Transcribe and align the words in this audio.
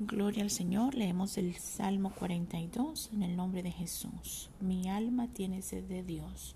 Gloria 0.00 0.44
al 0.44 0.50
Señor. 0.50 0.94
Leemos 0.94 1.38
el 1.38 1.56
Salmo 1.56 2.12
42 2.14 3.10
en 3.12 3.24
el 3.24 3.36
nombre 3.36 3.64
de 3.64 3.72
Jesús. 3.72 4.48
Mi 4.60 4.88
alma 4.88 5.26
tiene 5.26 5.60
sed 5.60 5.82
de 5.82 6.04
Dios. 6.04 6.54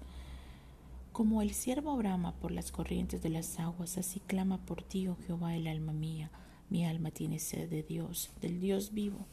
Como 1.11 1.43
el 1.43 1.53
siervo 1.53 1.97
brama 1.97 2.37
por 2.37 2.53
las 2.53 2.71
corrientes 2.71 3.21
de 3.21 3.31
las 3.31 3.59
aguas, 3.59 3.99
así 3.99 4.21
clama 4.21 4.59
por 4.59 4.85
ti, 4.85 5.09
oh 5.09 5.17
Jehová, 5.27 5.57
el 5.57 5.67
alma 5.67 5.93
mía. 5.93 6.31
Mi 6.71 6.87
alma 6.87 7.11
tiene 7.11 7.41
sed 7.41 7.69
de 7.69 7.83
Dios, 7.83 8.31
del 8.41 8.61
Dios 8.61 8.95
vivo. 8.95 9.27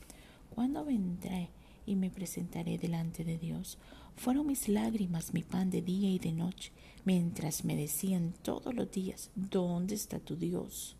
¿Cuándo 0.55 0.84
vendré 0.84 1.50
y 1.86 1.96
me 1.96 2.10
presentaré 2.10 2.80
delante 2.80 3.23
de 3.23 3.38
Dios? 3.38 3.78
Fueron 4.16 4.48
mis 4.48 4.68
lágrimas 4.70 5.36
mi 5.36 5.44
pan 5.44 5.70
de 5.70 5.84
día 5.84 6.10
y 6.10 6.18
de 6.18 6.32
noche, 6.32 6.71
mientras 7.05 7.64
me 7.64 7.76
decían 7.76 8.34
todos 8.41 8.73
los 8.73 8.89
días, 8.89 9.30
¿dónde 9.36 9.94
está 9.94 10.18
tu 10.18 10.36
Dios? 10.36 10.96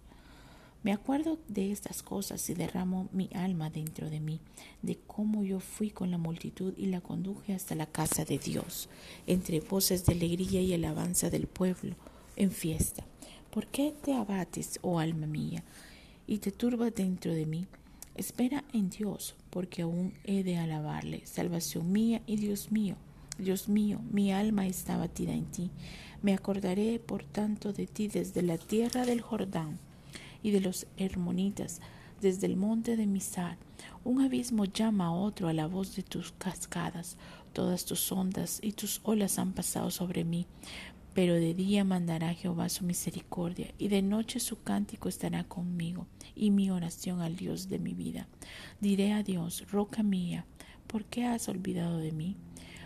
Me 0.82 0.94
acuerdo 0.94 1.40
de 1.50 1.74
estas 1.74 2.02
cosas 2.02 2.50
y 2.50 2.54
derramo 2.54 3.10
mi 3.12 3.30
alma 3.34 3.70
dentro 3.70 4.10
de 4.10 4.22
mí, 4.22 4.40
de 4.82 4.98
cómo 5.08 5.44
yo 5.44 5.60
fui 5.60 5.90
con 5.90 6.10
la 6.10 6.18
multitud 6.18 6.74
y 6.78 6.86
la 6.86 7.02
conduje 7.02 7.54
hasta 7.54 7.76
la 7.76 7.86
casa 7.86 8.24
de 8.24 8.38
Dios, 8.38 8.88
entre 9.28 9.60
voces 9.60 10.06
de 10.06 10.14
alegría 10.14 10.62
y 10.62 10.74
alabanza 10.74 11.30
del 11.30 11.48
pueblo, 11.48 11.96
en 12.38 12.52
fiesta. 12.52 13.04
¿Por 13.52 13.68
qué 13.68 13.94
te 14.02 14.14
abates, 14.14 14.80
oh 14.82 15.00
alma 15.00 15.28
mía, 15.28 15.66
y 16.28 16.38
te 16.38 16.54
turbas 16.54 16.96
dentro 16.96 17.34
de 17.34 17.46
mí? 17.46 17.68
Espera 18.16 18.64
en 18.72 18.90
Dios, 18.90 19.36
porque 19.50 19.82
aún 19.82 20.14
he 20.24 20.44
de 20.44 20.60
alabarle, 20.60 21.26
salvación 21.26 21.92
mía 21.92 22.22
y 22.26 22.38
Dios 22.38 22.72
mío. 22.72 22.96
Dios 23.38 23.68
mío, 23.68 24.00
mi 24.12 24.32
alma 24.32 24.66
está 24.66 24.96
batida 24.96 25.34
en 25.34 25.46
ti. 25.46 25.72
Me 26.22 26.34
acordaré, 26.34 27.00
por 27.00 27.26
tanto, 27.26 27.74
de 27.74 27.86
ti 27.86 28.08
desde 28.08 28.44
la 28.44 28.58
tierra 28.58 29.06
del 29.06 29.20
Jordán 29.20 29.78
y 30.44 30.52
de 30.52 30.62
los 30.62 30.88
hermonitas 30.98 31.82
desde 32.22 32.48
el 32.48 32.58
monte 32.58 32.98
de 32.98 33.08
Misar. 33.08 33.58
Un 34.04 34.22
abismo 34.22 34.66
llama 34.66 35.08
a 35.08 35.12
otro 35.12 35.48
a 35.48 35.54
la 35.54 35.68
voz 35.68 35.96
de 35.96 36.04
tus 36.04 36.32
cascadas. 36.34 37.18
Todas 37.54 37.86
tus 37.86 38.12
ondas 38.12 38.60
y 38.62 38.74
tus 38.74 39.02
olas 39.04 39.40
han 39.40 39.54
pasado 39.54 39.90
sobre 39.92 40.24
mí. 40.24 40.46
Pero 41.14 41.34
de 41.34 41.54
día 41.54 41.84
mandará 41.84 42.34
Jehová 42.34 42.70
su 42.70 42.86
misericordia, 42.86 43.74
y 43.78 43.88
de 43.88 44.02
noche 44.02 44.40
su 44.40 44.62
cántico 44.62 45.10
estará 45.10 45.44
conmigo, 45.44 46.06
y 46.36 46.52
mi 46.52 46.70
oración 46.70 47.22
al 47.22 47.36
Dios 47.36 47.68
de 47.68 47.80
mi 47.80 47.94
vida. 47.94 48.28
Diré 48.80 49.14
a 49.14 49.24
Dios, 49.24 49.66
roca 49.72 50.04
mía, 50.04 50.46
¿por 50.88 51.06
qué 51.06 51.26
has 51.26 51.50
olvidado 51.50 51.98
de 51.98 52.12
mí? 52.12 52.38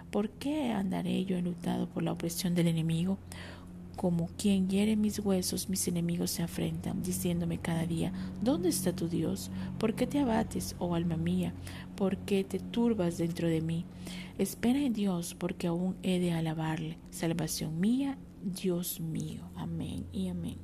¿Por 0.09 0.29
qué 0.29 0.71
andaré 0.71 1.25
yo 1.25 1.37
enlutado 1.37 1.87
por 1.89 2.01
la 2.01 2.13
opresión 2.13 2.55
del 2.55 2.67
enemigo? 2.67 3.17
Como 3.95 4.27
quien 4.37 4.69
hiere 4.69 4.95
mis 4.95 5.19
huesos, 5.19 5.69
mis 5.69 5.87
enemigos 5.87 6.31
se 6.31 6.43
afrentan, 6.43 7.03
diciéndome 7.03 7.59
cada 7.59 7.85
día, 7.85 8.11
¿dónde 8.41 8.69
está 8.69 8.95
tu 8.95 9.07
Dios? 9.07 9.51
¿Por 9.77 9.93
qué 9.93 10.07
te 10.07 10.19
abates, 10.19 10.75
oh 10.79 10.95
alma 10.95 11.15
mía? 11.15 11.53
¿Por 11.95 12.17
qué 12.17 12.43
te 12.43 12.59
turbas 12.59 13.17
dentro 13.17 13.47
de 13.47 13.61
mí? 13.61 13.85
Espera 14.37 14.79
en 14.79 14.93
Dios, 14.93 15.35
porque 15.35 15.67
aún 15.67 15.95
he 16.03 16.19
de 16.19 16.33
alabarle. 16.33 16.97
Salvación 17.11 17.79
mía, 17.79 18.17
Dios 18.43 18.99
mío. 18.99 19.49
Amén 19.55 20.05
y 20.11 20.27
amén. 20.27 20.63